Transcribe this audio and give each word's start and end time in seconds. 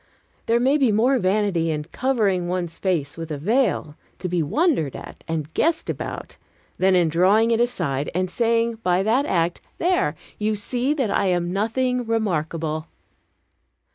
There 0.47 0.59
may 0.59 0.79
be 0.79 0.91
more 0.91 1.19
vanity 1.19 1.69
in 1.69 1.83
covering, 1.83 2.47
one's 2.47 2.79
face 2.79 3.17
with 3.17 3.29
a 3.29 3.37
veil, 3.37 3.95
to 4.17 4.27
be 4.27 4.41
wondered 4.41 4.95
at 4.95 5.23
and 5.27 5.53
guessed 5.53 5.91
about, 5.91 6.37
than 6.79 6.95
in 6.95 7.07
drawing 7.07 7.51
it 7.51 7.59
aside, 7.59 8.09
and 8.15 8.27
saying 8.27 8.79
by 8.81 9.03
that 9.03 9.27
act, 9.27 9.61
"There! 9.77 10.15
you 10.39 10.55
see 10.55 10.95
that 10.95 11.11
I 11.11 11.27
am 11.27 11.53
nothing 11.53 12.07
remarkable." 12.07 12.87